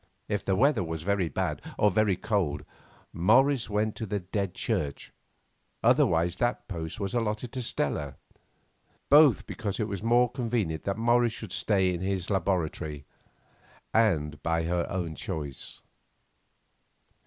If 0.27 0.43
the 0.43 0.55
weather 0.55 0.83
was 0.83 1.03
very 1.03 1.29
bad, 1.29 1.61
or 1.77 1.91
very 1.91 2.15
cold, 2.15 2.65
Morris 3.13 3.69
went 3.69 3.95
to 3.97 4.07
the 4.07 4.19
dead 4.19 4.55
Church, 4.55 5.13
otherwise 5.83 6.37
that 6.37 6.67
post 6.67 6.99
was 6.99 7.13
allotted 7.13 7.51
to 7.51 7.61
Stella, 7.61 8.15
both 9.09 9.45
because 9.45 9.79
it 9.79 9.87
was 9.87 10.01
more 10.01 10.31
convenient 10.31 10.85
that 10.85 10.97
Morris 10.97 11.33
should 11.33 11.51
stay 11.53 11.93
in 11.93 12.01
his 12.01 12.31
laboratory, 12.31 13.05
and 13.93 14.41
by 14.41 14.63
her 14.63 14.87
own 14.89 15.13
choice. 15.13 15.81